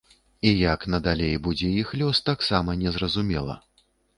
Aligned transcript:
І 0.51 0.53
які 0.59 0.89
надалей 0.93 1.35
будзе 1.47 1.69
іх 1.83 1.93
лёс, 2.01 2.23
таксама 2.33 2.79
незразумела. 2.83 3.61